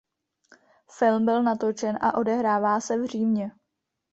Film 0.97 1.25
byl 1.25 1.43
natočen 1.43 1.97
a 2.01 2.13
odehrává 2.17 2.79
se 2.79 2.97
v 2.97 3.05
Římě. 3.05 3.51